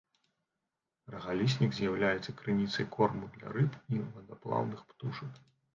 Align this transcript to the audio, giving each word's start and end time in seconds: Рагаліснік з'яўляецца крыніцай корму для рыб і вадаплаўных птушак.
Рагаліснік 1.15 1.71
з'яўляецца 1.81 2.35
крыніцай 2.41 2.85
корму 2.97 3.33
для 3.39 3.47
рыб 3.61 3.71
і 3.99 4.05
вадаплаўных 4.19 4.79
птушак. 4.93 5.31